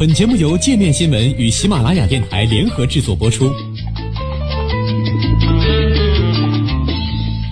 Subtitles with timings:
[0.00, 3.52] 本节目由界面新闻与喜马拉雅电台联合制作播出。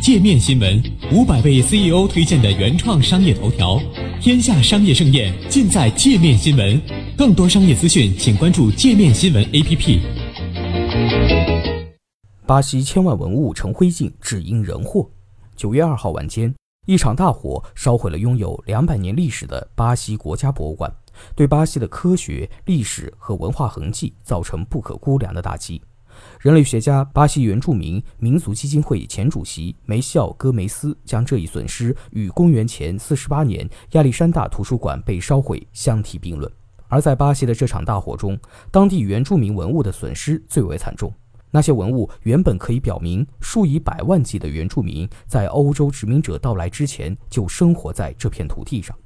[0.01, 0.83] 界面新闻
[1.13, 3.79] 五百位 CEO 推荐的原创商业头条，
[4.19, 6.81] 天下商业盛宴尽在界面新闻。
[7.19, 10.01] 更多商业资讯，请关注界面新闻 APP。
[12.47, 15.07] 巴西千万文物成灰烬，只因人祸。
[15.55, 16.55] 九月二号晚间，
[16.87, 20.91] 一场大火烧毁了拥有两百年历史的巴西国家博物馆。
[21.35, 25.81] 对巴西的科学、历史和文化痕迹造成不可估量的打击。
[26.41, 36.51] 人类学家、巴西原住民民族基金会前主席梅西奥·戈梅斯将这一损失与公元前四十八年亚历山大图书馆被烧毁相提并论。
[36.89, 38.37] 而在巴西的这场大火中，
[38.71, 41.13] 当地原住民文物的损失最为惨重。
[41.51, 48.97] 那些文物原本可以表明数以百万计的原住民在欧洲殖民者到来之前就生活在这片土地上。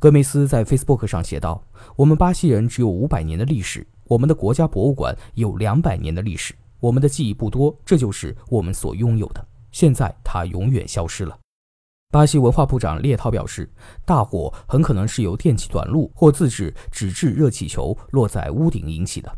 [0.00, 1.62] 戈梅斯在 Facebook 上写道
[1.94, 6.54] ：“我们巴西人只有五百年的历史，我们的国家博物馆有两百年的历史。
[6.80, 9.46] 我们的记忆不多，这就是我们所拥有的。
[9.70, 11.38] 现在它永远消失了。”
[12.10, 13.70] 巴西文化部长列涛表示，
[14.06, 19.30] 大火很可能是由电气短路或自制纸质热气球落在屋顶引起的，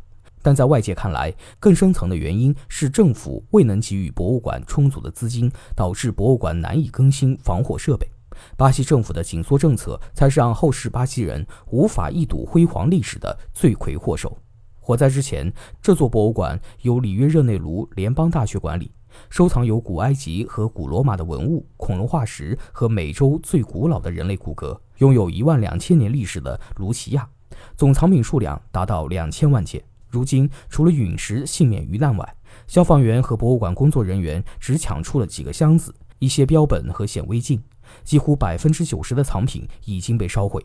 [0.42, 8.08] 但在外界看来，更深层的原因是政府未能给予博物馆充足的资金，导致博物馆难以更新防火设备。
[8.56, 14.36] 巴西政府的紧缩政策才是让后世巴西人无法一睹辉煌历史的罪魁祸首。
[14.80, 18.90] 火灾之前，这座博物馆由里约热内卢联邦大学管理，
[19.30, 27.28] 收藏有古埃及和古罗马的文物、恐龙化石和美洲最古老的人类骨骼，拥有一万两千年历史的卢奇亚，
[27.76, 29.80] 总藏品数量达到两千万件。
[30.08, 37.60] 如今，除了陨石幸免于难外，消防员和博物馆工作人员只抢出了几个箱子、一些标本和显微镜。
[38.04, 40.64] 几乎百分之九十的藏品已经被烧毁。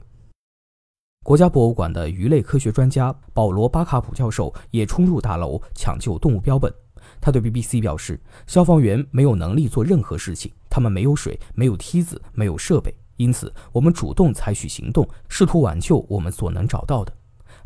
[1.25, 6.73] 国家博物馆的鱼类科学专家保罗·巴卡普教授也冲入大楼抢救动物标本。
[7.19, 17.11] 他对 BBC 表示：“消防员没有能力做任何事情，他们没有水，没有梯子，没有设备，因此我们主动采取行动，试图挽救我们所能找到的。”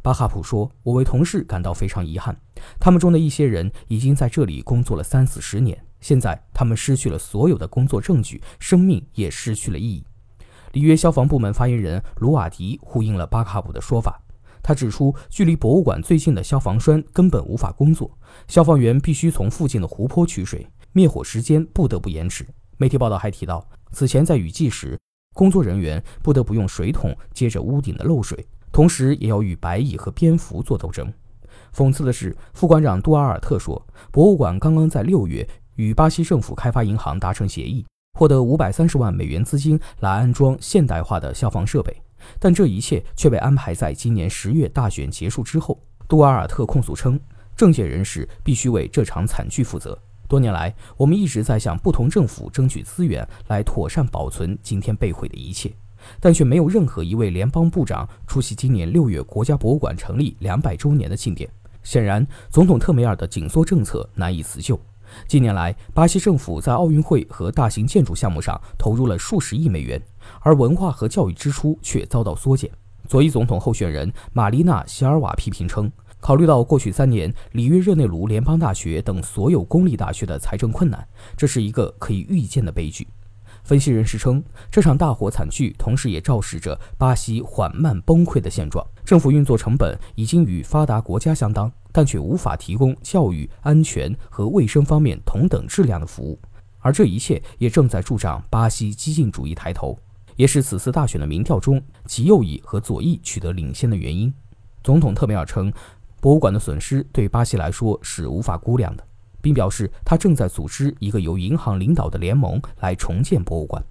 [0.02, 2.36] 巴哈普说：“我为同事感到非常遗憾，
[2.80, 10.04] 他们中的一些人已经在这里工作了三四十年。”现在他们失去了所有的工作证据，生命也失去了意义。
[10.74, 14.22] 里约消防部门发言人卢瓦迪呼应了巴卡普的说法，
[14.64, 18.10] 他指出，距离博物馆最近的消防栓根本无法工作，
[18.48, 22.48] 消防员必须从附近的湖泊取水，灭火时间不得不延迟。
[22.78, 24.98] 媒体报道还提到，此前在雨季时，
[25.36, 31.12] 工作人员不得不用水桶接着屋顶的漏水，同时也要与白蚁和蝙蝠做斗争。
[31.76, 35.48] 讽刺的是，副馆长杜阿尔特说，博物馆刚刚在六月。
[35.82, 37.84] 与巴西政府开发银行达成协议，
[38.14, 42.00] 获得五百三十万美元资金来安装现代化的消防设备，
[42.40, 45.80] 但这一切却被安排在今年十月大选结束之后。
[46.08, 47.20] 杜瓦尔特控诉称，
[47.56, 49.98] 政界人士必须为这场惨剧负责。
[50.28, 55.74] 多年来，我们一直在向不同政府争取资源来妥善保存今天被毁的一切，
[56.20, 61.50] 但却没有任何一位联邦部长出席今年六月国家博物馆成立两百周年的庆典。
[61.82, 64.80] 显然，总统特梅尔的紧缩政策难以辞旧。
[65.28, 70.02] 近年来，巴西政府在奥运会和大型建筑项目上投入了数十亿美元，
[70.42, 72.70] 而文化和教育支出却遭到缩减。
[73.08, 81.06] 左翼总统候选人玛丽娜·席尔瓦批评称，考虑到过去三年里约热内卢联邦大学等所有公立大学的财政困难，
[81.36, 83.08] 这是一个可以预见的悲剧。
[83.64, 84.42] 分析人士称，
[84.72, 88.86] 这场大火惨剧同时也昭示着巴西缓慢崩溃的现状。
[89.04, 96.40] 政府运作成本已经与发达国家相当，但却无法提供教育、安全和卫生方面同等质量的服务。
[96.80, 99.98] 而这一切也正在助长巴西激进主义抬头，
[100.36, 104.34] 也是此次大选的民调中极右翼和左翼取得领先的原因。
[104.84, 105.72] 总统特梅尔称，
[106.20, 109.08] 博物馆的损失对巴西来说是无法估量的。
[109.44, 113.84] 并表示，他正在组织一个由银行领导的联盟来重建博物馆。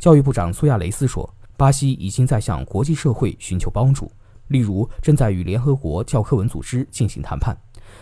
[0.00, 4.10] 教育部长苏亚雷斯说：“巴西已经在向国际社会寻求帮助，
[4.48, 7.56] 例如正在与联合国教科文组织进行谈判。”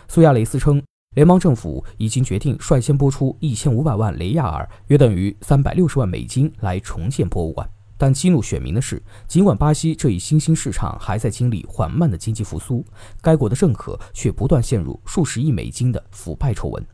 [0.08, 0.82] 苏亚雷斯称，
[1.14, 7.69] 联邦政府已经决定率先拨出一千五百万雷亚尔（约等于三百六十万美金）来重建博物馆。
[7.96, 12.85] 但激怒选民的是，尽管巴西这一新兴市场还在经历缓慢的经济复苏，
[13.23, 16.87] 该国的政客却不断陷入数十亿美金的腐败丑闻。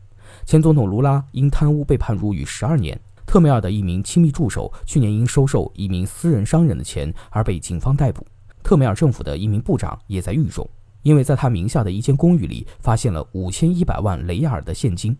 [0.45, 8.25] 前总统卢拉因贪污被判入狱十二年，特梅尔的一名亲密助手去年因收受一名私人商人的钱而被警方逮捕。
[8.71, 10.65] 特梅尔政府的一名部长也在狱中，
[11.01, 15.13] 因为在他名下的一间公寓里发现了五千一百万雷亚尔的现金。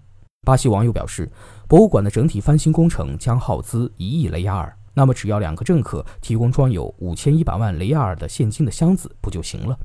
[0.46, 1.30] 巴西网友表示，
[1.68, 4.74] 博物馆的整体翻新工程将耗资一亿雷亚尔。
[4.94, 9.78] 那么，只要两个政客提供装有五千一百万雷亚尔的现金的箱子，不就行了？